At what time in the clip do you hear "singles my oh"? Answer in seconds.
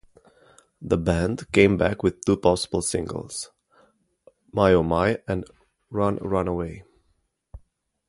2.81-4.81